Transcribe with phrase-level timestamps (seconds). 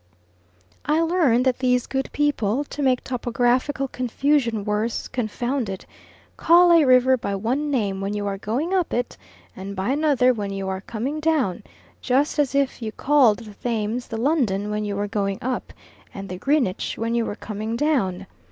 [0.83, 5.85] I learn that these good people, to make topographical confusion worse confounded,
[6.37, 9.15] call a river by one name when you are going up it,
[9.55, 11.61] and by another when you are coming down;
[12.01, 15.71] just as if you called the Thames the London when you were going up,
[16.15, 18.25] and the Greenwich when you were coming down.